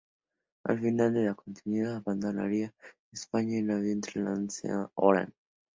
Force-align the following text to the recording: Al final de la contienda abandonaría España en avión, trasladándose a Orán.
Al 0.63 0.79
final 0.79 1.13
de 1.13 1.25
la 1.25 1.35
contienda 1.35 1.97
abandonaría 1.97 2.73
España 3.11 3.59
en 3.59 3.69
avión, 3.69 4.01
trasladándose 4.01 4.67
a 4.71 4.89
Orán. 4.95 5.31